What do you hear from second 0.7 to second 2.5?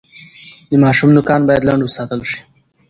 ماشوم نوکان باید لنډ وساتل شي۔